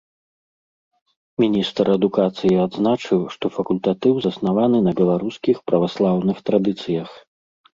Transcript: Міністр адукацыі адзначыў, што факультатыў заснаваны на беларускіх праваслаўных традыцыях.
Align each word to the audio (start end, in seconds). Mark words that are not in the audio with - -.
Міністр 1.41 1.85
адукацыі 1.95 2.57
адзначыў, 2.65 3.19
што 3.35 3.45
факультатыў 3.59 4.13
заснаваны 4.27 4.77
на 4.89 4.97
беларускіх 5.03 5.57
праваслаўных 5.69 6.37
традыцыях. 6.49 7.09